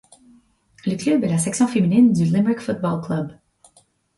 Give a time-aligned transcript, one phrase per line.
[0.87, 3.33] Le club est la section féminine du Limerick Football Club.